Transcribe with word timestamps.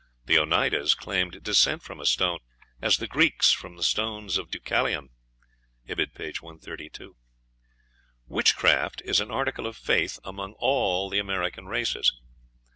The 0.25 0.39
Oneidas 0.39 0.95
claimed 0.97 1.43
descent 1.43 1.83
from 1.83 1.99
a 1.99 2.07
stone, 2.07 2.39
as 2.81 2.97
the 2.97 3.05
Greeks 3.05 3.51
from 3.51 3.75
the 3.75 3.83
stones 3.83 4.39
of 4.39 4.49
Deucalion. 4.49 5.09
(Ibid., 5.87 6.15
p. 6.15 6.33
132.) 6.41 7.15
Witchcraft 8.25 9.03
is 9.05 9.19
an 9.19 9.29
article 9.29 9.67
of 9.67 9.77
faith 9.77 10.17
among 10.23 10.53
all 10.57 11.07
the 11.11 11.19
American 11.19 11.67
races. 11.67 12.11